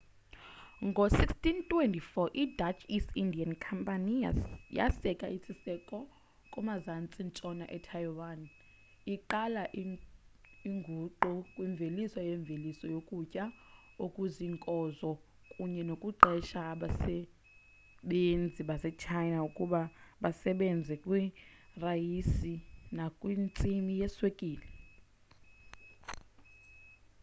[0.89, 4.15] ngo-1624 i-dutch east india inkampani
[4.77, 5.97] yaseka isiseko
[6.53, 8.39] kumazantsi-ntshona etaiwan
[9.15, 9.63] iqala
[10.69, 13.43] inguquko kwimveliso yemveliso yokutya
[14.05, 15.09] okuziinkozo
[15.51, 19.81] kunye nokuqesha abasebenzi basechina ukuba
[20.23, 22.53] basebenze kwirayisi
[22.97, 24.67] nakwintsimi yeswekile